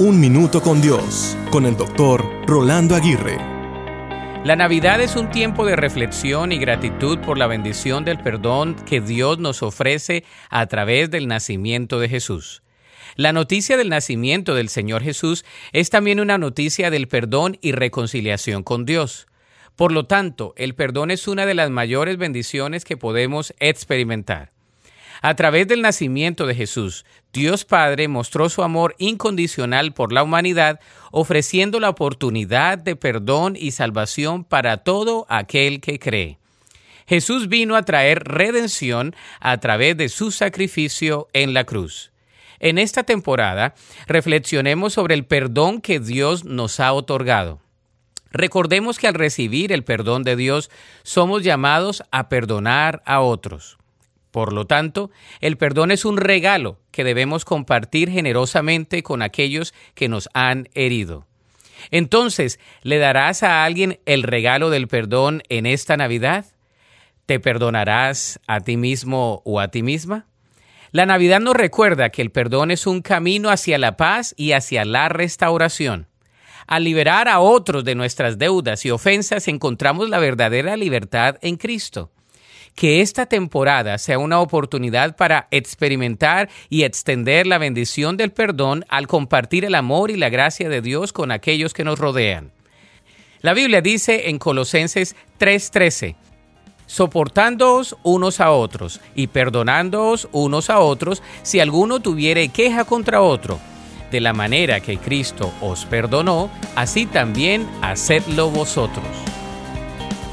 [0.00, 3.36] Un Minuto con Dios, con el doctor Rolando Aguirre.
[4.44, 9.00] La Navidad es un tiempo de reflexión y gratitud por la bendición del perdón que
[9.00, 12.62] Dios nos ofrece a través del nacimiento de Jesús.
[13.16, 18.62] La noticia del nacimiento del Señor Jesús es también una noticia del perdón y reconciliación
[18.62, 19.26] con Dios.
[19.74, 24.52] Por lo tanto, el perdón es una de las mayores bendiciones que podemos experimentar.
[25.20, 30.80] A través del nacimiento de Jesús, Dios Padre mostró su amor incondicional por la humanidad,
[31.10, 36.38] ofreciendo la oportunidad de perdón y salvación para todo aquel que cree.
[37.06, 42.12] Jesús vino a traer redención a través de su sacrificio en la cruz.
[42.60, 43.74] En esta temporada,
[44.06, 47.60] reflexionemos sobre el perdón que Dios nos ha otorgado.
[48.30, 50.70] Recordemos que al recibir el perdón de Dios,
[51.02, 53.78] somos llamados a perdonar a otros.
[54.30, 55.10] Por lo tanto,
[55.40, 61.26] el perdón es un regalo que debemos compartir generosamente con aquellos que nos han herido.
[61.90, 66.44] Entonces, ¿le darás a alguien el regalo del perdón en esta Navidad?
[67.24, 70.26] ¿Te perdonarás a ti mismo o a ti misma?
[70.90, 74.84] La Navidad nos recuerda que el perdón es un camino hacia la paz y hacia
[74.84, 76.08] la restauración.
[76.66, 82.10] Al liberar a otros de nuestras deudas y ofensas encontramos la verdadera libertad en Cristo
[82.78, 89.08] que esta temporada sea una oportunidad para experimentar y extender la bendición del perdón al
[89.08, 92.52] compartir el amor y la gracia de Dios con aquellos que nos rodean.
[93.40, 96.14] La Biblia dice en Colosenses 3:13,
[96.86, 103.58] soportándoos unos a otros y perdonándoos unos a otros si alguno tuviere queja contra otro.
[104.12, 109.04] De la manera que Cristo os perdonó, así también hacedlo vosotros.